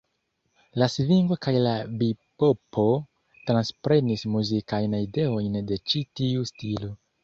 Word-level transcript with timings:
La 0.83 0.87
svingo 0.93 1.37
kaj 1.47 1.53
la 1.65 1.75
bibopo 1.99 2.87
transprenis 3.53 4.27
muzikajn 4.35 5.01
ideojn 5.05 5.65
de 5.73 5.83
ĉi 5.91 6.07
tiu 6.21 6.55
stilo. 6.55 6.97